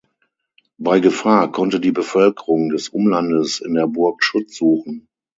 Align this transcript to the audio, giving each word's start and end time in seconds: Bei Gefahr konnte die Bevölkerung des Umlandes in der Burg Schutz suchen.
Bei 0.79 0.99
Gefahr 0.99 1.51
konnte 1.51 1.79
die 1.79 1.91
Bevölkerung 1.91 2.69
des 2.69 2.89
Umlandes 2.89 3.59
in 3.59 3.75
der 3.75 3.85
Burg 3.87 4.23
Schutz 4.23 4.57
suchen. 4.57 5.07